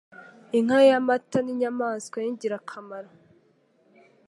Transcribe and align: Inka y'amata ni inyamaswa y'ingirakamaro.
Inka 0.57 0.79
y'amata 0.87 1.37
ni 1.41 1.51
inyamaswa 1.53 2.17
y'ingirakamaro. 2.23 3.09